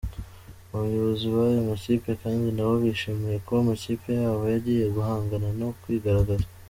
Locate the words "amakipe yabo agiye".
3.61-4.85